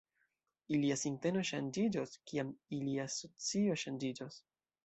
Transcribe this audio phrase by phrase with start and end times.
[0.77, 4.43] Ilia sinteno ŝanĝiĝos, kiam ilia socio ŝanĝiĝos.